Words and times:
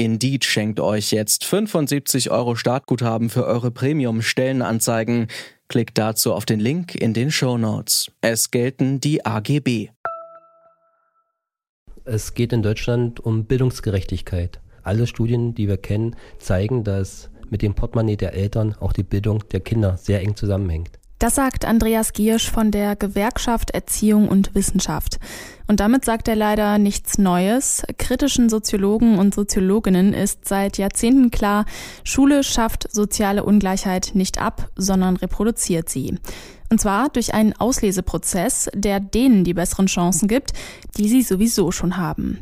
Indeed 0.00 0.46
schenkt 0.46 0.80
euch 0.80 1.10
jetzt 1.10 1.44
75 1.44 2.30
Euro 2.30 2.54
Startguthaben 2.54 3.28
für 3.28 3.44
eure 3.44 3.70
Premium-Stellenanzeigen. 3.70 5.26
Klickt 5.68 5.98
dazu 5.98 6.32
auf 6.32 6.46
den 6.46 6.58
Link 6.58 6.94
in 6.94 7.12
den 7.12 7.30
Show 7.30 7.58
Notes. 7.58 8.10
Es 8.22 8.50
gelten 8.50 9.00
die 9.00 9.26
AGB. 9.26 9.90
Es 12.06 12.32
geht 12.32 12.54
in 12.54 12.62
Deutschland 12.62 13.20
um 13.20 13.44
Bildungsgerechtigkeit. 13.44 14.62
Alle 14.82 15.06
Studien, 15.06 15.54
die 15.54 15.68
wir 15.68 15.76
kennen, 15.76 16.16
zeigen, 16.38 16.82
dass 16.82 17.28
mit 17.50 17.60
dem 17.60 17.74
Portemonnaie 17.74 18.16
der 18.16 18.32
Eltern 18.32 18.74
auch 18.80 18.94
die 18.94 19.02
Bildung 19.02 19.46
der 19.50 19.60
Kinder 19.60 19.98
sehr 19.98 20.22
eng 20.22 20.34
zusammenhängt. 20.34 20.99
Das 21.20 21.34
sagt 21.34 21.66
Andreas 21.66 22.14
Giersch 22.14 22.50
von 22.50 22.70
der 22.70 22.96
Gewerkschaft 22.96 23.72
Erziehung 23.72 24.26
und 24.26 24.54
Wissenschaft. 24.54 25.18
Und 25.66 25.78
damit 25.78 26.02
sagt 26.06 26.28
er 26.28 26.34
leider 26.34 26.78
nichts 26.78 27.18
Neues. 27.18 27.82
Kritischen 27.98 28.48
Soziologen 28.48 29.18
und 29.18 29.34
Soziologinnen 29.34 30.14
ist 30.14 30.48
seit 30.48 30.78
Jahrzehnten 30.78 31.30
klar, 31.30 31.66
Schule 32.04 32.42
schafft 32.42 32.90
soziale 32.90 33.44
Ungleichheit 33.44 34.12
nicht 34.14 34.40
ab, 34.40 34.70
sondern 34.76 35.16
reproduziert 35.16 35.90
sie. 35.90 36.18
Und 36.70 36.80
zwar 36.80 37.10
durch 37.10 37.34
einen 37.34 37.52
Ausleseprozess, 37.52 38.70
der 38.72 38.98
denen 38.98 39.44
die 39.44 39.52
besseren 39.52 39.88
Chancen 39.88 40.26
gibt, 40.26 40.54
die 40.96 41.10
sie 41.10 41.20
sowieso 41.20 41.70
schon 41.70 41.98
haben. 41.98 42.38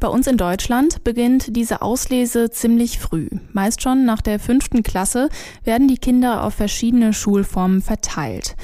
Bei 0.00 0.08
uns 0.08 0.26
in 0.26 0.36
Deutschland 0.36 1.02
beginnt 1.04 1.56
diese 1.56 1.80
Auslese 1.80 2.50
ziemlich 2.50 2.98
früh. 2.98 3.28
Meist 3.52 3.82
schon 3.82 4.04
nach 4.04 4.20
der 4.20 4.38
fünften 4.38 4.82
Klasse 4.82 5.28
werden 5.64 5.88
die 5.88 5.98
Kinder 5.98 6.44
auf 6.44 6.54
verschiedene 6.54 7.12
Schulformen 7.12 7.80
verteilt. 7.80 8.56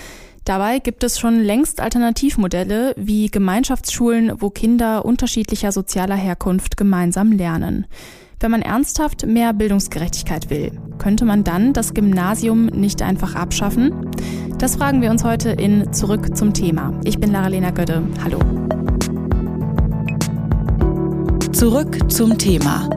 Dabei 0.44 0.78
gibt 0.78 1.04
es 1.04 1.18
schon 1.18 1.38
längst 1.40 1.80
Alternativmodelle 1.80 2.94
wie 2.96 3.30
Gemeinschaftsschulen, 3.30 4.32
wo 4.40 4.50
Kinder 4.50 5.04
unterschiedlicher 5.04 5.70
sozialer 5.70 6.16
Herkunft 6.16 6.76
gemeinsam 6.76 7.32
lernen. 7.32 7.86
Wenn 8.40 8.50
man 8.50 8.62
ernsthaft 8.62 9.26
mehr 9.26 9.52
Bildungsgerechtigkeit 9.52 10.48
will, 10.48 10.72
könnte 10.96 11.26
man 11.26 11.44
dann 11.44 11.74
das 11.74 11.92
Gymnasium 11.92 12.66
nicht 12.66 13.02
einfach 13.02 13.34
abschaffen? 13.34 14.10
Das 14.56 14.76
fragen 14.76 15.02
wir 15.02 15.10
uns 15.10 15.24
heute 15.24 15.50
in 15.50 15.92
Zurück 15.92 16.34
zum 16.36 16.54
Thema. 16.54 16.98
Ich 17.04 17.18
bin 17.18 17.32
Lara-Lena 17.32 17.70
Gödde. 17.70 18.02
Hallo. 18.24 18.40
Zurück 21.52 22.10
zum 22.10 22.38
Thema. 22.38 22.88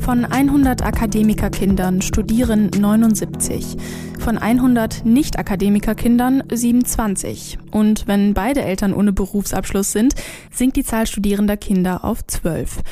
Von 0.00 0.24
100 0.24 0.82
Akademikerkindern 0.82 2.02
studieren 2.02 2.70
79, 2.78 3.76
von 4.18 4.36
100 4.36 5.06
Nicht-Akademikerkindern 5.06 6.42
27. 6.52 7.58
Und 7.70 8.06
wenn 8.06 8.34
beide 8.34 8.62
Eltern 8.62 8.92
ohne 8.92 9.12
Berufsabschluss 9.12 9.92
sind, 9.92 10.14
sinkt 10.50 10.76
die 10.76 10.84
Zahl 10.84 11.06
studierender 11.06 11.56
Kinder 11.56 12.04
auf 12.04 12.26
12. 12.26 12.82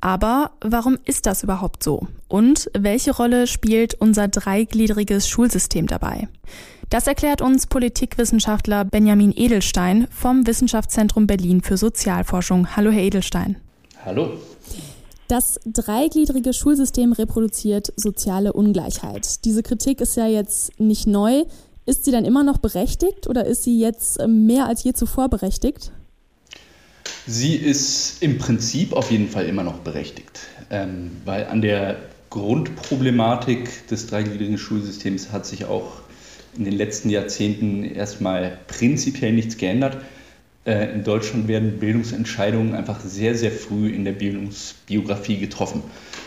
Aber 0.00 0.52
warum 0.62 0.98
ist 1.04 1.26
das 1.26 1.42
überhaupt 1.42 1.82
so? 1.82 2.06
Und 2.28 2.70
welche 2.78 3.14
Rolle 3.14 3.46
spielt 3.46 3.94
unser 3.94 4.28
dreigliedriges 4.28 5.28
Schulsystem 5.28 5.86
dabei? 5.86 6.28
Das 6.88 7.06
erklärt 7.06 7.42
uns 7.42 7.66
Politikwissenschaftler 7.66 8.84
Benjamin 8.84 9.32
Edelstein 9.36 10.08
vom 10.10 10.46
Wissenschaftszentrum 10.46 11.26
Berlin 11.26 11.60
für 11.60 11.76
Sozialforschung. 11.76 12.74
Hallo, 12.76 12.90
Herr 12.90 13.02
Edelstein. 13.02 13.56
Hallo. 14.04 14.30
Das 15.28 15.60
dreigliedrige 15.64 16.52
Schulsystem 16.52 17.12
reproduziert 17.12 17.92
soziale 17.94 18.52
Ungleichheit. 18.52 19.44
Diese 19.44 19.62
Kritik 19.62 20.00
ist 20.00 20.16
ja 20.16 20.26
jetzt 20.26 20.80
nicht 20.80 21.06
neu. 21.06 21.44
Ist 21.86 22.04
sie 22.04 22.10
dann 22.10 22.24
immer 22.24 22.42
noch 22.42 22.58
berechtigt 22.58 23.28
oder 23.28 23.44
ist 23.44 23.62
sie 23.62 23.78
jetzt 23.78 24.18
mehr 24.26 24.66
als 24.66 24.82
je 24.82 24.92
zuvor 24.92 25.28
berechtigt? 25.28 25.92
Sie 27.32 27.54
ist 27.54 28.24
im 28.24 28.38
Prinzip 28.38 28.92
auf 28.92 29.12
jeden 29.12 29.28
Fall 29.28 29.46
immer 29.46 29.62
noch 29.62 29.78
berechtigt, 29.78 30.40
ähm, 30.68 31.12
weil 31.24 31.46
an 31.46 31.62
der 31.62 31.96
Grundproblematik 32.28 33.86
des 33.86 34.08
dreigliedrigen 34.08 34.58
Schulsystems 34.58 35.30
hat 35.30 35.46
sich 35.46 35.64
auch 35.64 36.00
in 36.58 36.64
den 36.64 36.72
letzten 36.72 37.08
Jahrzehnten 37.08 37.84
erstmal 37.84 38.58
prinzipiell 38.66 39.32
nichts 39.32 39.58
geändert. 39.58 39.98
Äh, 40.64 40.92
in 40.92 41.04
Deutschland 41.04 41.46
werden 41.46 41.78
Bildungsentscheidungen 41.78 42.74
einfach 42.74 42.98
sehr, 42.98 43.36
sehr 43.36 43.52
früh 43.52 43.90
in 43.90 44.04
der 44.04 44.12
Bildungsbiografie 44.12 45.36
getroffen. 45.36 45.84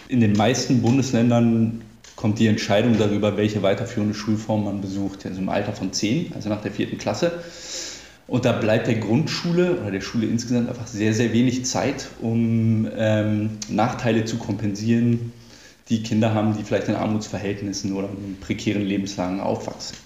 In 0.07 0.21
den 0.21 0.31
meisten 0.31 0.81
Bundesländern 0.81 1.81
kommt 2.15 2.39
die 2.39 2.47
Entscheidung 2.47 2.97
darüber, 2.97 3.35
welche 3.35 3.61
weiterführende 3.61 4.13
Schulform 4.15 4.63
man 4.63 4.79
besucht, 4.79 5.25
also 5.25 5.41
im 5.41 5.49
Alter 5.49 5.73
von 5.73 5.91
zehn, 5.91 6.31
also 6.33 6.47
nach 6.47 6.61
der 6.61 6.71
vierten 6.71 6.97
Klasse. 6.97 7.43
Und 8.28 8.45
da 8.45 8.53
bleibt 8.53 8.88
der 8.88 8.95
Grundschule 8.95 9.79
oder 9.81 9.91
der 9.91 10.01
Schule 10.01 10.28
insgesamt 10.28 10.69
einfach 10.69 10.88
sehr, 10.88 11.13
sehr 11.13 11.34
wenig 11.34 11.66
Zeit, 11.66 12.07
um 12.22 12.88
ähm, 12.95 13.57
Nachteile 13.69 14.25
zu 14.25 14.38
kompensieren, 14.38 15.34
die 15.89 16.03
Kinder 16.03 16.33
haben, 16.33 16.56
die 16.57 16.63
vielleicht 16.63 16.88
in 16.88 16.95
Armutsverhältnissen 16.95 17.94
oder 17.94 18.07
in 18.09 18.38
prekären 18.39 18.83
Lebenslagen 18.83 19.41
aufwachsen. 19.41 19.97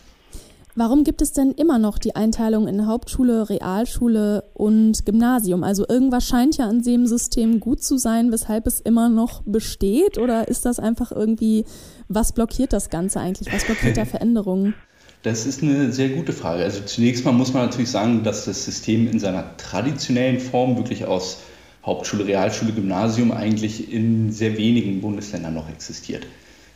Warum 0.80 1.04
gibt 1.04 1.24
es 1.24 1.32
denn 1.32 1.54
immer 1.54 1.80
noch 1.80 1.98
die 1.98 2.16
Einteilung 2.16 2.68
in 2.68 2.86
Hauptschule, 2.86 3.50
Realschule 3.50 4.44
und 4.54 5.08
Gymnasium? 5.08 5.64
Also 5.64 5.84
irgendwas 5.90 6.28
scheint 6.28 6.58
ja 6.58 6.70
an 6.70 6.84
dem 6.84 7.08
System 7.08 7.60
gut 7.60 7.82
zu 7.82 7.98
sein, 7.98 8.32
weshalb 8.32 8.68
es 8.68 8.80
immer 8.80 9.10
noch 9.10 9.42
besteht? 9.44 10.20
Oder 10.20 10.48
ist 10.48 10.66
das 10.66 10.78
einfach 10.78 11.12
irgendwie, 11.12 11.66
was 12.10 12.32
blockiert 12.32 12.74
das 12.74 12.92
Ganze 12.92 13.20
eigentlich? 13.20 13.52
Was 13.52 13.66
blockiert 13.66 13.98
da 13.98 14.06
Veränderungen? 14.06 14.76
Das 15.24 15.46
ist 15.46 15.62
eine 15.64 15.92
sehr 15.92 16.10
gute 16.10 16.34
Frage. 16.34 16.64
Also 16.64 16.82
zunächst 16.82 17.26
mal 17.26 17.32
muss 17.32 17.54
man 17.54 17.66
natürlich 17.66 17.90
sagen, 17.90 18.24
dass 18.24 18.46
das 18.46 18.66
System 18.66 19.08
in 19.10 19.20
seiner 19.20 19.58
traditionellen 19.58 20.40
Form 20.40 20.78
wirklich 20.78 21.06
aus 21.06 21.40
Hauptschule, 21.86 22.28
Realschule, 22.28 22.72
Gymnasium 22.72 23.32
eigentlich 23.32 23.92
in 23.92 24.32
sehr 24.32 24.58
wenigen 24.58 25.02
Bundesländern 25.02 25.54
noch 25.54 25.70
existiert 25.70 26.28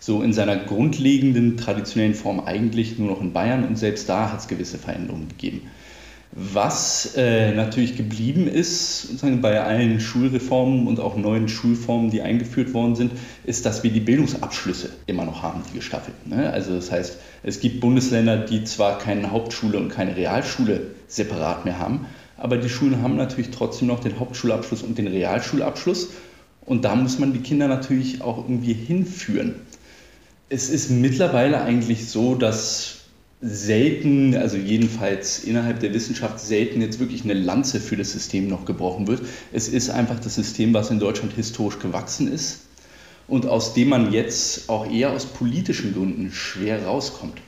so 0.01 0.23
in 0.23 0.33
seiner 0.33 0.57
grundlegenden 0.57 1.57
traditionellen 1.57 2.15
Form 2.15 2.39
eigentlich 2.39 2.97
nur 2.97 3.09
noch 3.11 3.21
in 3.21 3.33
Bayern 3.33 3.63
und 3.63 3.77
selbst 3.77 4.09
da 4.09 4.31
hat 4.31 4.39
es 4.39 4.47
gewisse 4.47 4.79
Veränderungen 4.79 5.29
gegeben. 5.29 5.61
Was 6.33 7.15
äh, 7.17 7.53
natürlich 7.53 7.97
geblieben 7.97 8.47
ist, 8.47 9.01
sozusagen 9.01 9.41
bei 9.41 9.61
allen 9.61 9.99
Schulreformen 9.99 10.87
und 10.87 10.99
auch 10.99 11.17
neuen 11.17 11.49
Schulformen, 11.49 12.09
die 12.09 12.21
eingeführt 12.21 12.73
worden 12.73 12.95
sind, 12.95 13.11
ist, 13.43 13.65
dass 13.65 13.83
wir 13.83 13.91
die 13.91 13.99
Bildungsabschlüsse 13.99 14.89
immer 15.07 15.25
noch 15.25 15.43
haben, 15.43 15.61
die 15.69 15.77
gestaffelten. 15.77 16.35
Ne? 16.35 16.49
Also 16.49 16.73
das 16.73 16.89
heißt, 16.89 17.17
es 17.43 17.59
gibt 17.59 17.81
Bundesländer, 17.81 18.37
die 18.37 18.63
zwar 18.63 18.97
keine 18.97 19.31
Hauptschule 19.31 19.77
und 19.77 19.89
keine 19.89 20.15
Realschule 20.15 20.91
separat 21.07 21.65
mehr 21.65 21.79
haben, 21.79 22.05
aber 22.37 22.57
die 22.57 22.69
Schulen 22.69 23.01
haben 23.01 23.17
natürlich 23.17 23.51
trotzdem 23.51 23.89
noch 23.89 23.99
den 23.99 24.17
Hauptschulabschluss 24.17 24.83
und 24.83 24.97
den 24.97 25.07
Realschulabschluss. 25.07 26.11
Und 26.65 26.85
da 26.85 26.95
muss 26.95 27.19
man 27.19 27.33
die 27.33 27.39
Kinder 27.39 27.67
natürlich 27.67 28.21
auch 28.21 28.37
irgendwie 28.37 28.73
hinführen 28.73 29.55
es 30.51 30.69
ist 30.69 30.91
mittlerweile 30.91 31.61
eigentlich 31.61 32.09
so, 32.09 32.35
dass 32.35 33.00
selten, 33.41 34.35
also 34.35 34.55
jedenfalls 34.55 35.43
innerhalb 35.43 35.79
der 35.79 35.93
Wissenschaft 35.93 36.39
selten 36.39 36.81
jetzt 36.81 36.99
wirklich 36.99 37.23
eine 37.23 37.33
Lanze 37.33 37.79
für 37.79 37.97
das 37.97 38.11
System 38.11 38.47
noch 38.47 38.65
gebrochen 38.65 39.07
wird. 39.07 39.21
Es 39.51 39.67
ist 39.67 39.89
einfach 39.89 40.19
das 40.19 40.35
System, 40.35 40.73
was 40.73 40.91
in 40.91 40.99
Deutschland 40.99 41.33
historisch 41.33 41.79
gewachsen 41.79 42.31
ist 42.31 42.67
und 43.27 43.47
aus 43.47 43.73
dem 43.73 43.89
man 43.89 44.11
jetzt 44.11 44.69
auch 44.69 44.89
eher 44.89 45.11
aus 45.11 45.25
politischen 45.25 45.93
Gründen 45.93 46.31
schwer 46.31 46.85
rauskommt. 46.85 47.39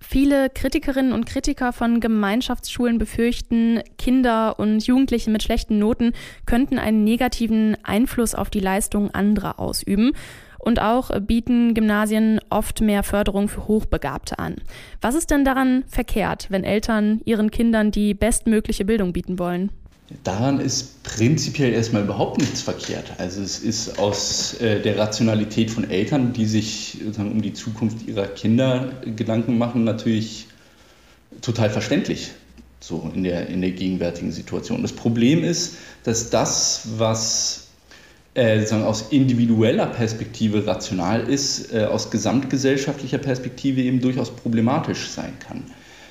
Viele 0.00 0.48
Kritikerinnen 0.48 1.12
und 1.12 1.26
Kritiker 1.26 1.72
von 1.72 2.00
Gemeinschaftsschulen 2.00 2.96
befürchten, 2.96 3.80
Kinder 3.98 4.58
und 4.58 4.86
Jugendliche 4.86 5.30
mit 5.30 5.42
schlechten 5.42 5.78
Noten 5.78 6.12
könnten 6.46 6.78
einen 6.78 7.04
negativen 7.04 7.76
Einfluss 7.84 8.34
auf 8.34 8.48
die 8.48 8.60
Leistung 8.60 9.10
anderer 9.10 9.60
ausüben. 9.60 10.12
Und 10.58 10.80
auch 10.80 11.10
bieten 11.20 11.74
Gymnasien 11.74 12.40
oft 12.50 12.80
mehr 12.80 13.02
Förderung 13.02 13.48
für 13.48 13.68
Hochbegabte 13.68 14.38
an. 14.38 14.56
Was 15.00 15.14
ist 15.14 15.30
denn 15.30 15.44
daran 15.44 15.84
verkehrt, 15.86 16.46
wenn 16.50 16.64
Eltern 16.64 17.20
ihren 17.24 17.50
Kindern 17.50 17.90
die 17.90 18.12
bestmögliche 18.14 18.84
Bildung 18.84 19.12
bieten 19.12 19.38
wollen? 19.38 19.70
Daran 20.24 20.58
ist 20.58 21.02
prinzipiell 21.02 21.72
erstmal 21.72 22.02
überhaupt 22.02 22.38
nichts 22.38 22.62
verkehrt. 22.62 23.12
Also 23.18 23.42
es 23.42 23.58
ist 23.58 23.98
aus 23.98 24.54
äh, 24.54 24.80
der 24.80 24.98
Rationalität 24.98 25.70
von 25.70 25.88
Eltern, 25.88 26.32
die 26.32 26.46
sich 26.46 26.98
sagen, 27.12 27.32
um 27.32 27.42
die 27.42 27.52
Zukunft 27.52 28.08
ihrer 28.08 28.26
Kinder 28.26 28.90
Gedanken 29.04 29.58
machen, 29.58 29.84
natürlich 29.84 30.46
total 31.42 31.68
verständlich. 31.68 32.30
so 32.80 33.10
in 33.14 33.24
der, 33.24 33.48
in 33.48 33.60
der 33.60 33.72
gegenwärtigen 33.72 34.32
Situation. 34.32 34.82
Das 34.82 34.92
Problem 34.92 35.44
ist, 35.44 35.76
dass 36.04 36.30
das, 36.30 36.88
was 36.96 37.67
äh, 38.38 38.60
sozusagen 38.60 38.84
aus 38.84 39.06
individueller 39.10 39.86
Perspektive 39.86 40.64
rational 40.64 41.28
ist, 41.28 41.74
äh, 41.74 41.86
aus 41.86 42.12
gesamtgesellschaftlicher 42.12 43.18
Perspektive 43.18 43.82
eben 43.82 44.00
durchaus 44.00 44.30
problematisch 44.30 45.08
sein 45.08 45.32
kann. 45.40 45.64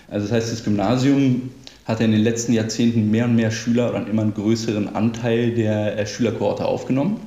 Also 0.10 0.28
das 0.28 0.36
heißt, 0.36 0.52
das 0.52 0.66
Gymnasium 0.66 1.52
hat 1.86 2.02
in 2.02 2.12
den 2.12 2.20
letzten 2.20 2.52
Jahrzehnten 2.52 3.12
mehr 3.12 3.26
und 3.26 3.38
mehr 3.38 3.50
Schüler 3.50 3.88
oder 3.88 4.00
einen 4.00 4.08
immer 4.08 4.26
größeren 4.26 4.94
Anteil 4.94 5.52
der 5.52 5.98
äh, 5.98 6.06
Schülerkohorte 6.06 6.66
aufgenommen. 6.66 7.22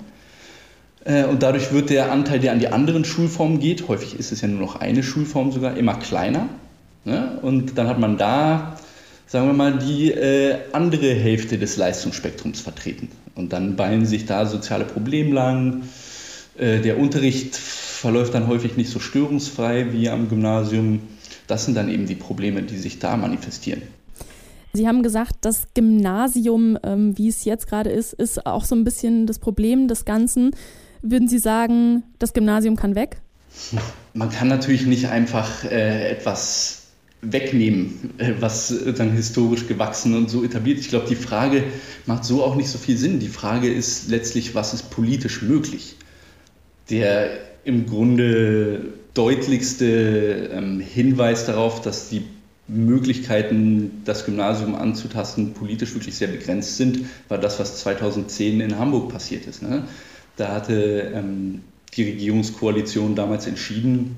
Und 1.02 1.42
dadurch 1.42 1.72
wird 1.72 1.88
der 1.88 2.12
Anteil, 2.12 2.40
der 2.40 2.52
an 2.52 2.58
die 2.58 2.68
anderen 2.68 3.06
Schulformen 3.06 3.58
geht, 3.58 3.88
häufig 3.88 4.18
ist 4.18 4.32
es 4.32 4.42
ja 4.42 4.48
nur 4.48 4.60
noch 4.60 4.76
eine 4.76 5.02
Schulform 5.02 5.50
sogar, 5.50 5.78
immer 5.78 5.94
kleiner. 5.94 6.50
Ne? 7.06 7.38
Und 7.40 7.78
dann 7.78 7.88
hat 7.88 7.98
man 7.98 8.18
da, 8.18 8.76
sagen 9.26 9.46
wir 9.46 9.54
mal, 9.54 9.78
die 9.78 10.14
andere 10.74 11.14
Hälfte 11.14 11.56
des 11.56 11.78
Leistungsspektrums 11.78 12.60
vertreten. 12.60 13.08
Und 13.34 13.52
dann 13.52 13.76
ballen 13.76 14.06
sich 14.06 14.26
da 14.26 14.46
soziale 14.46 14.84
Probleme 14.84 15.34
lang. 15.34 15.82
Der 16.58 16.98
Unterricht 16.98 17.56
verläuft 17.56 18.34
dann 18.34 18.46
häufig 18.46 18.76
nicht 18.76 18.90
so 18.90 18.98
störungsfrei 18.98 19.92
wie 19.92 20.10
am 20.10 20.28
Gymnasium. 20.28 21.00
Das 21.46 21.64
sind 21.64 21.74
dann 21.74 21.88
eben 21.88 22.06
die 22.06 22.14
Probleme, 22.14 22.62
die 22.62 22.76
sich 22.76 22.98
da 22.98 23.16
manifestieren. 23.16 23.82
Sie 24.72 24.86
haben 24.86 25.02
gesagt, 25.02 25.36
das 25.40 25.66
Gymnasium, 25.74 26.78
ähm, 26.84 27.18
wie 27.18 27.28
es 27.28 27.44
jetzt 27.44 27.66
gerade 27.66 27.90
ist, 27.90 28.12
ist 28.12 28.46
auch 28.46 28.64
so 28.64 28.76
ein 28.76 28.84
bisschen 28.84 29.26
das 29.26 29.38
Problem 29.38 29.88
des 29.88 30.04
Ganzen. 30.04 30.52
Würden 31.02 31.28
Sie 31.28 31.38
sagen, 31.38 32.04
das 32.18 32.32
Gymnasium 32.34 32.76
kann 32.76 32.94
weg? 32.94 33.20
Man 34.14 34.30
kann 34.30 34.48
natürlich 34.48 34.86
nicht 34.86 35.08
einfach 35.08 35.64
äh, 35.64 36.10
etwas 36.10 36.79
wegnehmen, 37.22 38.14
äh, 38.18 38.32
was 38.40 38.74
dann 38.96 39.12
historisch 39.12 39.66
gewachsen 39.66 40.16
und 40.16 40.30
so 40.30 40.42
etabliert. 40.42 40.78
Ich 40.78 40.88
glaube, 40.88 41.06
die 41.08 41.16
Frage 41.16 41.64
macht 42.06 42.24
so 42.24 42.42
auch 42.42 42.56
nicht 42.56 42.68
so 42.68 42.78
viel 42.78 42.96
Sinn. 42.96 43.20
Die 43.20 43.28
Frage 43.28 43.70
ist 43.70 44.08
letztlich, 44.08 44.54
was 44.54 44.74
ist 44.74 44.90
politisch 44.90 45.42
möglich? 45.42 45.96
Der 46.88 47.38
im 47.64 47.86
Grunde 47.86 48.94
deutlichste 49.14 50.50
ähm, 50.52 50.80
Hinweis 50.80 51.46
darauf, 51.46 51.82
dass 51.82 52.08
die 52.08 52.22
Möglichkeiten, 52.68 54.02
das 54.04 54.24
Gymnasium 54.24 54.76
anzutasten, 54.76 55.54
politisch 55.54 55.94
wirklich 55.94 56.14
sehr 56.14 56.28
begrenzt 56.28 56.76
sind, 56.76 57.00
war 57.28 57.38
das, 57.38 57.58
was 57.58 57.80
2010 57.80 58.60
in 58.60 58.78
Hamburg 58.78 59.10
passiert 59.10 59.46
ist. 59.46 59.62
Ne? 59.62 59.84
Da 60.36 60.54
hatte 60.54 61.12
ähm, 61.14 61.62
die 61.96 62.04
Regierungskoalition 62.04 63.16
damals 63.16 63.46
entschieden, 63.46 64.16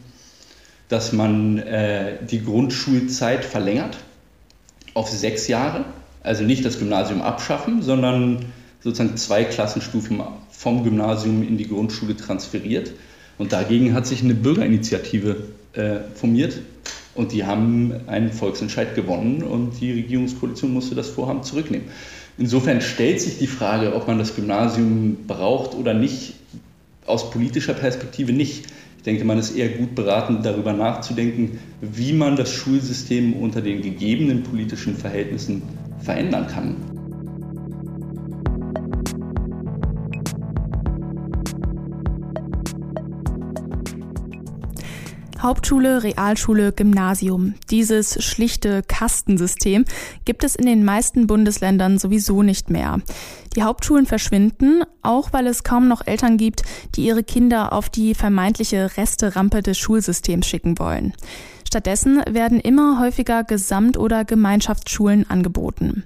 dass 0.92 1.12
man 1.12 1.58
äh, 1.58 2.18
die 2.30 2.44
Grundschulzeit 2.44 3.46
verlängert 3.46 3.96
auf 4.92 5.08
sechs 5.08 5.48
Jahre. 5.48 5.86
Also 6.22 6.44
nicht 6.44 6.64
das 6.66 6.78
Gymnasium 6.78 7.22
abschaffen, 7.22 7.82
sondern 7.82 8.44
sozusagen 8.80 9.16
zwei 9.16 9.44
Klassenstufen 9.44 10.20
vom 10.50 10.84
Gymnasium 10.84 11.42
in 11.42 11.56
die 11.56 11.66
Grundschule 11.66 12.14
transferiert. 12.14 12.92
Und 13.38 13.54
dagegen 13.54 13.94
hat 13.94 14.06
sich 14.06 14.22
eine 14.22 14.34
Bürgerinitiative 14.34 15.44
äh, 15.72 16.00
formiert, 16.14 16.60
und 17.14 17.32
die 17.32 17.44
haben 17.44 17.92
einen 18.06 18.32
Volksentscheid 18.32 18.94
gewonnen 18.94 19.42
und 19.42 19.80
die 19.80 19.92
Regierungskoalition 19.92 20.72
musste 20.72 20.94
das 20.94 21.10
Vorhaben 21.10 21.42
zurücknehmen. 21.42 21.88
Insofern 22.38 22.80
stellt 22.80 23.20
sich 23.20 23.38
die 23.38 23.46
Frage, 23.46 23.94
ob 23.94 24.08
man 24.08 24.18
das 24.18 24.34
Gymnasium 24.34 25.18
braucht 25.26 25.74
oder 25.74 25.92
nicht, 25.92 26.34
aus 27.04 27.30
politischer 27.30 27.74
Perspektive 27.74 28.32
nicht. 28.32 28.66
Ich 29.02 29.04
denke, 29.04 29.25
man 29.25 29.37
ist 29.37 29.56
eher 29.56 29.69
gut 29.70 29.96
beraten, 29.96 30.44
darüber 30.44 30.72
nachzudenken, 30.72 31.58
wie 31.81 32.12
man 32.12 32.37
das 32.37 32.52
Schulsystem 32.52 33.32
unter 33.32 33.60
den 33.60 33.82
gegebenen 33.82 34.44
politischen 34.44 34.94
Verhältnissen 34.94 35.60
verändern 35.99 36.46
kann. 36.46 36.91
Hauptschule, 45.42 46.04
Realschule, 46.04 46.72
Gymnasium. 46.72 47.54
Dieses 47.68 48.22
schlichte 48.22 48.84
Kastensystem 48.84 49.84
gibt 50.24 50.44
es 50.44 50.54
in 50.54 50.66
den 50.66 50.84
meisten 50.84 51.26
Bundesländern 51.26 51.98
sowieso 51.98 52.44
nicht 52.44 52.70
mehr. 52.70 53.00
Die 53.56 53.64
Hauptschulen 53.64 54.06
verschwinden, 54.06 54.84
auch 55.02 55.32
weil 55.32 55.48
es 55.48 55.64
kaum 55.64 55.88
noch 55.88 56.06
Eltern 56.06 56.36
gibt, 56.36 56.62
die 56.94 57.04
ihre 57.04 57.24
Kinder 57.24 57.72
auf 57.72 57.90
die 57.90 58.14
vermeintliche 58.14 58.96
Resterampe 58.96 59.62
des 59.62 59.78
Schulsystems 59.78 60.46
schicken 60.46 60.78
wollen. 60.78 61.12
Stattdessen 61.66 62.22
werden 62.30 62.60
immer 62.60 63.00
häufiger 63.00 63.42
Gesamt- 63.42 63.98
oder 63.98 64.24
Gemeinschaftsschulen 64.24 65.28
angeboten. 65.28 66.04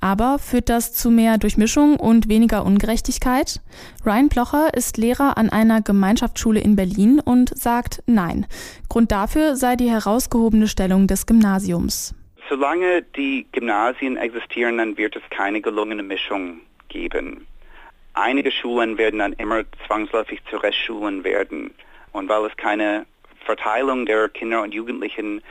Aber 0.00 0.38
führt 0.38 0.68
das 0.68 0.94
zu 0.94 1.10
mehr 1.10 1.36
Durchmischung 1.36 1.96
und 1.96 2.28
weniger 2.28 2.64
Ungerechtigkeit? 2.64 3.60
Ryan 4.04 4.28
Plocher 4.30 4.72
ist 4.74 4.96
Lehrer 4.96 5.36
an 5.36 5.50
einer 5.50 5.82
Gemeinschaftsschule 5.82 6.60
in 6.60 6.74
Berlin 6.74 7.20
und 7.20 7.56
sagt 7.56 8.02
Nein. 8.06 8.46
Grund 8.88 9.12
dafür 9.12 9.56
sei 9.56 9.76
die 9.76 9.90
herausgehobene 9.90 10.68
Stellung 10.68 11.06
des 11.06 11.26
Gymnasiums. 11.26 12.14
Solange 12.48 13.02
die 13.02 13.46
Gymnasien 13.52 14.16
existieren, 14.16 14.78
dann 14.78 14.96
wird 14.96 15.16
es 15.16 15.22
keine 15.30 15.60
gelungene 15.60 16.02
Mischung 16.02 16.60
geben. 16.88 17.46
Einige 18.14 18.50
Schulen 18.50 18.98
werden 18.98 19.20
dann 19.20 19.34
immer 19.34 19.62
zwangsläufig 19.86 20.40
zu 20.50 20.56
Restschulen 20.56 21.22
werden. 21.22 21.72
Und 22.12 22.28
weil 22.28 22.46
es 22.46 22.56
keine 22.56 23.06
Verteilung 23.44 24.06
der 24.06 24.28
Kinder 24.28 24.62
und 24.62 24.74
Jugendlichen 24.74 25.42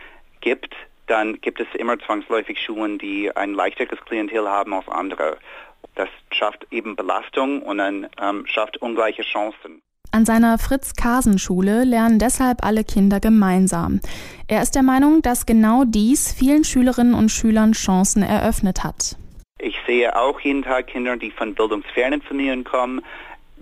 gibt, 0.41 0.75
dann 1.09 1.41
gibt 1.41 1.59
es 1.59 1.67
immer 1.73 1.97
zwangsläufig 1.99 2.59
Schulen, 2.61 2.97
die 2.97 3.35
ein 3.35 3.53
leichteres 3.53 3.99
Klientel 4.05 4.47
haben 4.47 4.73
als 4.73 4.87
andere. 4.87 5.37
Das 5.95 6.09
schafft 6.31 6.67
eben 6.71 6.95
Belastung 6.95 7.61
und 7.61 7.79
dann 7.79 8.07
ähm, 8.21 8.45
schafft 8.45 8.77
ungleiche 8.77 9.23
Chancen. 9.23 9.81
An 10.11 10.25
seiner 10.25 10.57
Fritz-Kasen-Schule 10.57 11.83
lernen 11.83 12.17
deshalb 12.17 12.65
alle 12.65 12.83
Kinder 12.83 13.19
gemeinsam. 13.19 13.99
Er 14.47 14.63
ist 14.63 14.73
der 14.73 14.81
Meinung, 14.81 15.21
dass 15.21 15.45
genau 15.45 15.83
dies 15.85 16.33
vielen 16.33 16.63
Schülerinnen 16.63 17.13
und 17.13 17.29
Schülern 17.29 17.73
Chancen 17.73 18.23
eröffnet 18.23 18.83
hat. 18.83 19.17
Ich 19.59 19.77
sehe 19.85 20.15
auch 20.15 20.39
jeden 20.39 20.63
Tag 20.63 20.87
Kinder, 20.87 21.17
die 21.17 21.31
von 21.31 21.53
bildungsfernen 21.53 22.21
Familien 22.21 22.63
kommen, 22.63 23.01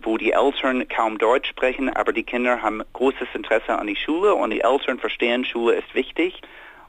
wo 0.01 0.17
die 0.17 0.31
Eltern 0.31 0.87
kaum 0.87 1.17
Deutsch 1.17 1.49
sprechen, 1.49 1.89
aber 1.89 2.13
die 2.13 2.23
Kinder 2.23 2.61
haben 2.61 2.81
großes 2.93 3.27
Interesse 3.33 3.77
an 3.77 3.87
die 3.87 3.95
Schule 3.95 4.33
und 4.33 4.51
die 4.51 4.61
Eltern 4.61 4.99
verstehen, 4.99 5.43
Schule 5.43 5.75
ist 5.75 5.93
wichtig. 5.95 6.41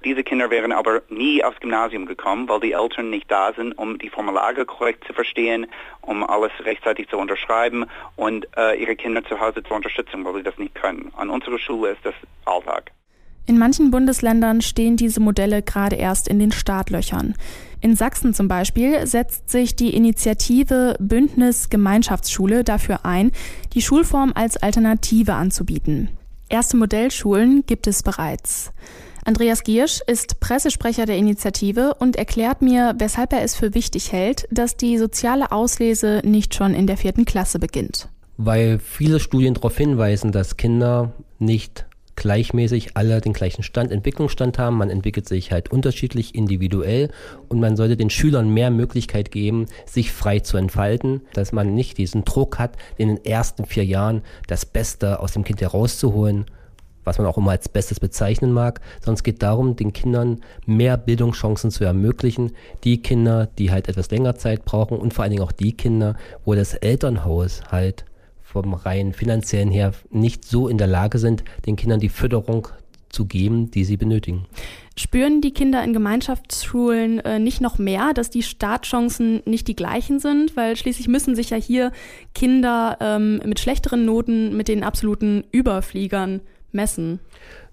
Diese 0.05 0.23
Kinder 0.23 0.50
wären 0.50 0.73
aber 0.73 1.03
nie 1.09 1.43
aufs 1.43 1.61
Gymnasium 1.61 2.06
gekommen, 2.06 2.49
weil 2.49 2.61
die 2.61 2.73
Eltern 2.73 3.11
nicht 3.11 3.31
da 3.31 3.53
sind, 3.53 3.73
um 3.73 3.99
die 3.99 4.11
Formulare 4.11 4.65
korrekt 4.65 5.05
zu 5.07 5.12
verstehen, 5.12 5.67
um 6.02 6.23
alles 6.23 6.52
rechtzeitig 6.61 7.09
zu 7.09 7.19
unterschreiben 7.19 7.87
und 8.17 8.47
äh, 8.57 8.81
ihre 8.81 8.95
Kinder 8.95 9.25
zu 9.25 9.40
Hause 9.40 9.62
zu 9.62 9.75
unterstützen, 9.75 10.25
weil 10.25 10.35
sie 10.35 10.43
das 10.43 10.59
nicht 10.59 10.75
können. 10.75 11.12
An 11.17 11.31
unserer 11.31 11.59
Schule 11.59 11.90
ist 11.90 12.05
das 12.05 12.14
Alltag. 12.45 12.93
In 13.47 13.59
manchen 13.59 13.90
Bundesländern 13.90 14.61
stehen 14.61 14.99
diese 14.99 15.21
Modelle 15.21 15.62
gerade 15.62 15.97
erst 15.97 16.28
in 16.28 16.38
den 16.38 16.52
Startlöchern. 16.52 17.35
In 17.81 17.97
Sachsen 17.97 18.35
zum 18.35 18.47
Beispiel 18.47 19.07
setzt 19.07 19.49
sich 19.49 19.75
die 19.75 19.95
Initiative 19.95 20.97
Bündnis 21.00 21.71
Gemeinschaftsschule 21.71 22.62
dafür 22.62 23.07
ein, 23.07 23.33
die 23.73 23.81
Schulform 23.81 24.33
als 24.35 24.59
Alternative 24.59 25.33
anzubieten. 25.33 26.11
Erste 26.50 26.76
Modellschulen 26.76 27.64
gibt 27.67 27.87
es 27.87 28.02
bereits. 28.02 28.73
Andreas 29.28 29.62
Giersch 29.62 30.00
ist 30.06 30.40
Pressesprecher 30.40 31.04
der 31.04 31.18
Initiative 31.18 31.92
und 31.99 32.16
erklärt 32.16 32.62
mir, 32.62 32.94
weshalb 32.97 33.35
er 33.35 33.42
es 33.42 33.54
für 33.54 33.75
wichtig 33.75 34.11
hält, 34.11 34.49
dass 34.50 34.78
die 34.78 34.97
soziale 34.97 35.52
Auslese 35.52 36.23
nicht 36.25 36.54
schon 36.54 36.73
in 36.73 36.87
der 36.87 36.97
vierten 36.97 37.26
Klasse 37.26 37.58
beginnt. 37.58 38.08
Weil 38.38 38.78
viele 38.78 39.20
Studien 39.20 39.52
darauf 39.52 39.76
hinweisen, 39.76 40.32
dass 40.32 40.56
Kinder 40.56 41.12
nicht 41.38 41.85
gleichmäßig 42.16 42.97
alle 42.97 43.20
den 43.20 43.35
gleichen 43.35 43.62
Stand, 43.62 43.92
Entwicklungsstand 43.92 44.58
haben. 44.58 44.78
Man 44.78 44.88
entwickelt 44.88 45.28
sich 45.28 45.52
halt 45.52 45.70
unterschiedlich 45.70 46.35
individuell 46.35 47.11
und 47.49 47.61
man 47.61 47.76
sollte 47.76 47.99
den 47.99 48.08
Schülern 48.08 48.49
mehr 48.49 48.70
Möglichkeit 48.70 49.30
geben, 49.30 49.66
sich 49.85 50.11
frei 50.11 50.40
zu 50.40 50.56
entfalten, 50.56 51.20
dass 51.35 51.52
man 51.52 51.75
nicht 51.75 51.99
diesen 51.99 52.25
Druck 52.25 52.58
hat, 52.58 52.78
in 52.97 53.08
den 53.08 53.23
ersten 53.26 53.66
vier 53.66 53.85
Jahren 53.85 54.23
das 54.47 54.64
Beste 54.64 55.20
aus 55.20 55.32
dem 55.32 55.44
Kind 55.44 55.61
herauszuholen 55.61 56.47
was 57.09 57.19
man 57.19 57.27
auch 57.27 57.38
immer 57.38 57.53
als 57.53 57.69
Bestes 57.69 57.99
bezeichnen 57.99 58.53
mag, 58.53 58.81
sondern 59.00 59.15
es 59.15 59.23
geht 59.23 59.43
darum, 59.43 59.77
den 59.77 59.93
Kindern 59.93 60.41
mehr 60.67 60.97
Bildungschancen 60.97 61.71
zu 61.71 61.85
ermöglichen. 61.85 62.53
Die 62.85 63.03
Kinder, 63.03 63.49
die 63.59 63.71
halt 63.71 63.88
etwas 63.88 64.11
länger 64.11 64.37
Zeit 64.37 64.65
brauchen 64.65 64.99
und 64.99 65.15
vor 65.15 65.25
allen 65.25 65.33
Dingen 65.33 65.43
auch 65.43 65.53
die 65.53 65.73
Kinder, 65.73 66.17
wo 66.45 66.55
das 66.55 66.75
Elternhaus 66.75 67.62
halt 67.71 68.05
vom 68.43 68.75
rein 68.75 69.12
finanziellen 69.12 69.71
her 69.71 69.93
nicht 70.11 70.45
so 70.45 70.69
in 70.69 70.79
der 70.79 70.87
Lage 70.87 71.19
sind, 71.19 71.45
den 71.67 71.77
Kindern 71.77 72.00
die 72.00 72.09
Förderung 72.09 72.69
zu 73.09 73.27
geben, 73.27 73.71
die 73.71 73.85
sie 73.85 73.97
benötigen. 73.97 74.47
Spüren 74.97 75.41
die 75.41 75.53
Kinder 75.53 75.83
in 75.83 75.93
Gemeinschaftsschulen 75.93 77.21
äh, 77.21 77.38
nicht 77.38 77.61
noch 77.61 77.79
mehr, 77.79 78.12
dass 78.15 78.31
die 78.31 78.43
Startchancen 78.43 79.43
nicht 79.47 79.69
die 79.69 79.77
gleichen 79.77 80.19
sind? 80.19 80.57
Weil 80.57 80.77
schließlich 80.77 81.09
müssen 81.09 81.35
sich 81.35 81.50
ja 81.50 81.57
hier 81.57 81.93
Kinder 82.35 82.99
ähm, 83.00 83.41
mit 83.45 83.61
schlechteren 83.61 84.05
Noten 84.05 84.57
mit 84.57 84.69
den 84.69 84.83
absoluten 84.83 85.45
Überfliegern 85.53 86.41
messen? 86.73 87.21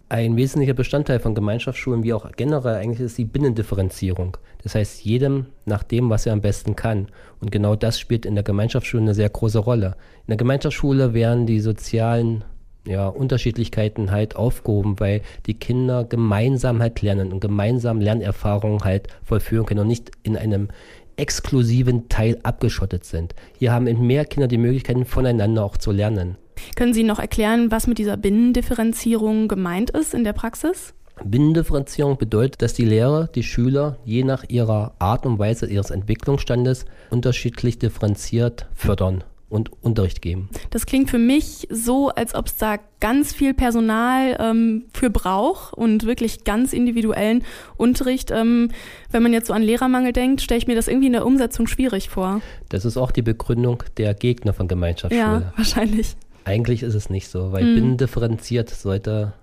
Ein 0.08 0.36
wesentlicher 0.36 0.76
Bestandteil 0.76 1.20
von 1.20 1.34
Gemeinschaftsschulen 1.34 2.04
wie 2.04 2.14
auch 2.14 2.32
generell 2.34 2.76
eigentlich 2.76 3.00
ist 3.00 3.18
die 3.18 3.26
Binnendifferenzierung. 3.26 4.38
Das 4.62 4.76
heißt, 4.76 5.04
jedem 5.04 5.48
nach 5.66 5.82
dem, 5.82 6.12
was 6.12 6.28
er 6.28 6.34
am 6.34 6.42
besten 6.42 6.76
kann. 6.76 7.08
Und 7.40 7.52
genau 7.52 7.76
das 7.76 8.00
spielt 8.00 8.26
in 8.26 8.36
der 8.36 8.44
Gemeinschaftsschule 8.44 9.02
eine 9.02 9.14
sehr 9.16 9.30
große 9.30 9.60
Rolle. 9.60 9.96
In 10.28 10.30
der 10.30 10.38
Gemeinschaftsschule 10.38 11.16
werden 11.16 11.48
die 11.48 11.60
sozialen 11.60 12.44
ja, 12.88 13.08
Unterschiedlichkeiten 13.08 14.12
halt 14.12 14.36
aufgehoben, 14.36 15.00
weil 15.00 15.22
die 15.48 15.56
Kinder 15.56 16.04
gemeinsam 16.04 16.82
halt 16.82 17.02
lernen 17.02 17.34
und 17.34 17.40
gemeinsam 17.40 18.00
Lernerfahrungen 18.00 18.84
halt 18.84 19.08
vollführen 19.24 19.66
können 19.66 19.82
und 19.82 19.88
nicht 19.88 20.12
in 20.24 20.38
einem 20.38 20.70
exklusiven 21.18 22.10
Teil 22.10 22.40
abgeschottet 22.44 23.06
sind. 23.06 23.34
Hier 23.58 23.72
haben 23.72 23.86
mehr 24.06 24.26
Kinder 24.26 24.48
die 24.48 24.58
Möglichkeiten, 24.58 25.06
voneinander 25.06 25.64
auch 25.64 25.78
zu 25.78 25.92
lernen. 25.92 26.38
Können 26.76 26.94
Sie 26.94 27.04
noch 27.04 27.20
erklären, 27.20 27.72
was 27.72 27.88
mit 27.88 27.98
dieser 27.98 28.18
Binnendifferenzierung 28.18 29.48
gemeint 29.48 29.92
ist 29.92 30.14
in 30.14 30.24
der 30.24 30.34
Praxis? 30.34 30.94
Binnendifferenzierung 31.24 32.18
bedeutet, 32.18 32.62
dass 32.62 32.74
die 32.74 32.86
Lehrer 32.86 33.28
die 33.28 33.44
Schüler 33.44 33.98
je 34.04 34.24
nach 34.24 34.44
ihrer 34.50 34.94
Art 35.00 35.26
und 35.26 35.40
Weise 35.40 35.66
ihres 35.68 35.92
Entwicklungsstandes 35.92 36.86
unterschiedlich 37.10 37.80
differenziert 37.80 38.68
fördern 38.74 39.24
und 39.48 39.72
Unterricht 39.82 40.22
geben. 40.22 40.50
Das 40.72 40.86
klingt 40.86 41.10
für 41.10 41.20
mich 41.20 41.68
so, 41.70 42.10
als 42.10 42.36
ob 42.36 42.48
es 42.48 42.58
da 42.58 42.78
ganz 43.00 43.32
viel 43.32 43.54
Personal 43.54 44.36
ähm, 44.40 44.86
für 44.94 45.10
braucht 45.10 45.74
und 45.74 46.06
wirklich 46.06 46.44
ganz 46.44 46.74
individuellen 46.74 47.44
Unterricht. 47.78 48.32
Ähm, 48.32 48.72
wenn 49.12 49.24
man 49.24 49.34
jetzt 49.34 49.48
so 49.48 49.54
an 49.54 49.62
Lehrermangel 49.62 50.14
denkt, 50.14 50.42
stelle 50.42 50.58
ich 50.58 50.68
mir 50.68 50.76
das 50.76 50.88
irgendwie 50.88 51.08
in 51.08 51.14
der 51.14 51.26
Umsetzung 51.26 51.68
schwierig 51.68 52.10
vor. 52.10 52.42
Das 52.70 52.86
ist 52.86 52.98
auch 52.98 53.12
die 53.12 53.22
Begründung 53.22 53.84
der 53.98 54.14
Gegner 54.14 54.54
von 54.54 54.68
Gemeinschaftsschule. 54.68 55.22
Ja, 55.22 55.54
wahrscheinlich. 55.56 56.16
Eigentlich 56.46 56.84
ist 56.84 56.94
es 56.94 57.10
nicht 57.10 57.28
so, 57.28 57.52
weil 57.52 57.64
mhm. 57.64 57.76
binnendifferenziert 57.76 58.70
sollte 58.70 59.34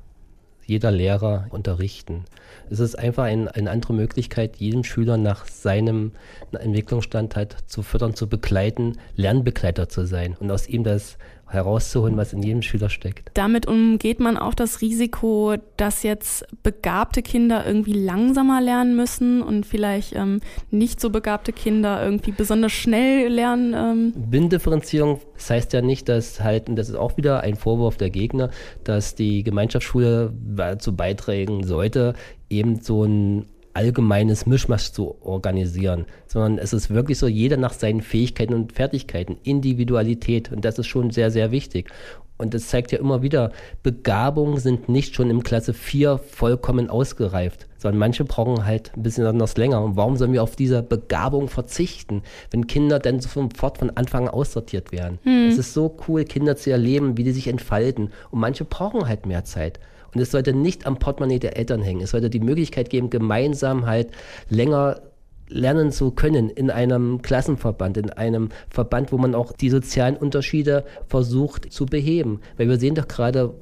jeder 0.65 0.91
Lehrer 0.91 1.47
unterrichten. 1.51 2.25
Es 2.71 2.79
ist 2.79 2.95
einfach 2.95 3.25
ein, 3.25 3.49
eine 3.49 3.71
andere 3.71 3.93
Möglichkeit, 3.93 4.57
jeden 4.57 4.85
Schüler 4.85 5.17
nach 5.17 5.47
seinem 5.47 6.13
Entwicklungsstand 6.53 7.37
halt 7.37 7.57
zu 7.67 7.83
fördern, 7.83 8.15
zu 8.15 8.29
begleiten, 8.29 8.95
Lernbegleiter 9.17 9.89
zu 9.89 10.07
sein 10.07 10.37
und 10.39 10.51
aus 10.51 10.69
ihm 10.69 10.85
das 10.85 11.19
herauszuholen, 11.53 12.17
was 12.17 12.33
in 12.33 12.43
jedem 12.43 12.63
Schüler 12.63 12.89
steckt. 12.89 13.31
Damit 13.35 13.67
umgeht 13.67 14.21
man 14.21 14.37
auch 14.37 14.55
das 14.55 14.81
Risiko, 14.81 15.55
dass 15.77 16.03
jetzt 16.03 16.47
begabte 16.63 17.23
Kinder 17.23 17.67
irgendwie 17.67 17.93
langsamer 17.93 18.61
lernen 18.61 18.97
müssen 18.97 19.43
und 19.43 19.67
vielleicht 19.67 20.15
ähm, 20.15 20.41
nicht 20.71 21.01
so 21.01 21.11
begabte 21.11 21.53
Kinder 21.53 22.03
irgendwie 22.03 22.33
besonders 22.33 22.73
schnell 22.73 23.29
lernen. 23.29 23.75
Ähm. 23.75 24.13
Binnendifferenzierung 24.31 25.21
das 25.43 25.51
heißt 25.51 25.73
ja 25.73 25.83
nicht, 25.83 26.09
dass 26.09 26.41
halt, 26.41 26.69
und 26.69 26.77
das 26.77 26.89
ist 26.89 26.95
auch 26.95 27.17
wieder 27.17 27.41
ein 27.41 27.57
Vorwurf 27.57 27.97
der 27.97 28.11
Gegner, 28.11 28.51
dass 28.85 29.17
die 29.17 29.43
Gemeinschaftsschule 29.43 30.33
dazu 30.55 30.95
beitragen 30.95 31.65
sollte, 31.65 32.15
eben 32.49 32.81
so 32.81 33.03
ein 33.03 33.47
allgemeines 33.75 34.47
Mischmasch 34.47 34.93
zu 34.93 35.17
organisieren, 35.23 36.07
sondern 36.27 36.59
es 36.59 36.73
ist 36.73 36.91
wirklich 36.91 37.19
so, 37.19 37.27
jeder 37.27 37.57
nach 37.57 37.73
seinen 37.73 38.01
Fähigkeiten 38.01 38.55
und 38.55 38.73
Fertigkeiten, 38.73 39.37
Individualität 39.43 40.53
und 40.53 40.65
das 40.65 40.79
ist 40.79 40.87
schon 40.87 41.11
sehr, 41.11 41.31
sehr 41.31 41.51
wichtig. 41.51 41.91
Und 42.39 42.55
das 42.55 42.67
zeigt 42.67 42.91
ja 42.91 42.99
immer 42.99 43.23
wieder, 43.23 43.53
Begabungen 43.85 44.59
sind 44.59 44.89
nicht 44.89 45.15
schon 45.15 45.31
im 45.31 45.45
Klasse 45.45 45.73
4 45.73 46.19
vollkommen 46.19 46.91
ausgereift, 46.91 47.69
sondern 47.79 48.01
manche 48.01 48.25
brauchen 48.25 48.67
halt 48.67 48.91
ein 48.97 49.05
bisschen 49.05 49.27
anders 49.27 49.57
länger. 49.57 49.81
Und 49.81 49.97
warum 49.97 50.17
sollen 50.17 50.33
wir 50.33 50.43
auf 50.43 50.57
diese 50.57 50.83
Begabung 50.83 51.47
verzichten, 51.47 52.23
wenn 52.51 52.67
Kinder 52.67 52.99
dann 52.99 53.21
sofort 53.21 53.79
von 53.79 53.91
Anfang 53.97 54.27
an 54.27 54.35
aussortiert 54.35 54.91
werden? 54.91 55.21
Hm. 55.23 55.51
Es 55.51 55.59
ist 55.59 55.73
so 55.73 55.97
cool, 56.09 56.25
Kinder 56.25 56.57
zu 56.57 56.73
erleben, 56.73 57.17
wie 57.17 57.23
die 57.23 57.31
sich 57.31 57.47
entfalten. 57.47 58.11
Und 58.33 58.41
manche 58.41 58.65
brauchen 58.65 59.07
halt 59.07 59.25
mehr 59.25 59.45
Zeit. 59.45 59.79
Und 60.15 60.21
es 60.21 60.31
sollte 60.31 60.53
nicht 60.53 60.87
am 60.87 60.99
Portemonnaie 60.99 61.39
der 61.39 61.57
Eltern 61.57 61.83
hängen. 61.83 62.03
Es 62.03 62.11
sollte 62.11 62.31
die 62.31 62.41
Möglichkeit 62.41 62.91
geben, 62.91 63.11
gemeinsam 63.11 63.87
halt 63.87 64.11
länger 64.49 65.01
lernen 65.49 65.93
zu 65.93 66.11
können 66.11 66.49
in 66.51 66.71
einem 66.71 67.21
Klassenverband, 67.23 67.97
in 67.97 68.11
einem 68.11 68.49
Verband, 68.71 69.13
wo 69.13 69.19
man 69.19 69.35
auch 69.35 69.53
die 69.53 69.71
sozialen 69.71 70.17
Unterschiede 70.17 70.85
versucht 71.07 71.73
zu 71.73 71.87
beheben. 71.87 72.41
Weil 72.57 72.69
wir 72.69 72.79
sehen 72.79 72.95
doch 72.95 73.09
gerade 73.09 73.55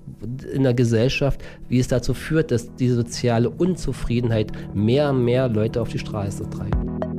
in 0.52 0.62
der 0.62 0.74
Gesellschaft, 0.74 1.40
wie 1.68 1.78
es 1.78 1.88
dazu 1.88 2.14
führt, 2.14 2.50
dass 2.50 2.74
die 2.76 2.88
soziale 2.88 3.50
Unzufriedenheit 3.50 4.52
mehr 4.74 5.10
und 5.10 5.24
mehr 5.24 5.48
Leute 5.48 5.80
auf 5.80 5.88
die 5.88 5.98
Straße 5.98 6.48
treibt. 6.48 7.09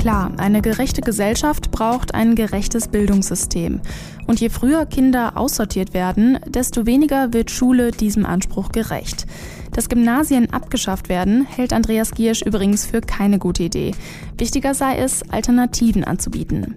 Klar, 0.00 0.32
eine 0.38 0.62
gerechte 0.62 1.02
Gesellschaft 1.02 1.70
braucht 1.72 2.14
ein 2.14 2.34
gerechtes 2.34 2.88
Bildungssystem. 2.88 3.82
Und 4.26 4.40
je 4.40 4.48
früher 4.48 4.86
Kinder 4.86 5.36
aussortiert 5.36 5.92
werden, 5.92 6.38
desto 6.46 6.86
weniger 6.86 7.34
wird 7.34 7.50
Schule 7.50 7.90
diesem 7.90 8.24
Anspruch 8.24 8.70
gerecht. 8.72 9.26
Dass 9.72 9.90
Gymnasien 9.90 10.54
abgeschafft 10.54 11.10
werden, 11.10 11.44
hält 11.44 11.74
Andreas 11.74 12.12
Giersch 12.12 12.40
übrigens 12.40 12.86
für 12.86 13.02
keine 13.02 13.38
gute 13.38 13.64
Idee. 13.64 13.94
Wichtiger 14.38 14.72
sei 14.72 14.96
es, 14.96 15.22
Alternativen 15.30 16.04
anzubieten. 16.04 16.76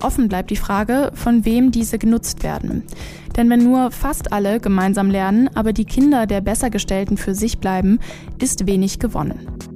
Offen 0.00 0.30
bleibt 0.30 0.48
die 0.50 0.56
Frage, 0.56 1.10
von 1.12 1.44
wem 1.44 1.70
diese 1.70 1.98
genutzt 1.98 2.42
werden. 2.42 2.84
Denn 3.36 3.50
wenn 3.50 3.62
nur 3.62 3.90
fast 3.90 4.32
alle 4.32 4.58
gemeinsam 4.58 5.10
lernen, 5.10 5.50
aber 5.54 5.74
die 5.74 5.84
Kinder 5.84 6.24
der 6.24 6.40
Bessergestellten 6.40 7.18
für 7.18 7.34
sich 7.34 7.58
bleiben, 7.58 7.98
ist 8.38 8.66
wenig 8.66 9.00
gewonnen. 9.00 9.67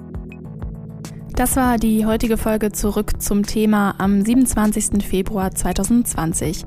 Das 1.35 1.57
war 1.57 1.79
die 1.79 2.05
heutige 2.05 2.37
Folge 2.37 2.73
zurück 2.73 3.21
zum 3.23 3.45
Thema 3.45 3.95
am 3.99 4.23
27. 4.23 5.05
Februar 5.05 5.51
2020. 5.55 6.65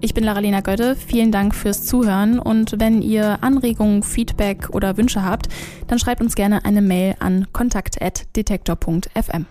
Ich 0.00 0.14
bin 0.14 0.24
Laralena 0.24 0.60
Götte, 0.60 0.96
vielen 0.96 1.32
Dank 1.32 1.54
fürs 1.54 1.84
Zuhören 1.84 2.38
und 2.38 2.76
wenn 2.78 3.02
ihr 3.02 3.42
Anregungen, 3.42 4.02
Feedback 4.02 4.70
oder 4.70 4.96
Wünsche 4.96 5.24
habt, 5.24 5.48
dann 5.88 5.98
schreibt 5.98 6.22
uns 6.22 6.34
gerne 6.34 6.64
eine 6.64 6.80
Mail 6.80 7.16
an 7.18 7.48
kontakt.detektor.fm. 7.52 9.46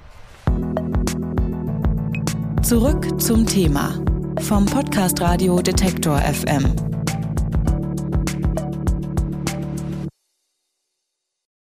Zurück 2.64 3.22
zum 3.22 3.46
Thema 3.46 3.94
vom 4.40 4.66
Podcast 4.66 5.22
Radio 5.22 5.62
Detektor 5.62 6.18
FM. 6.18 6.99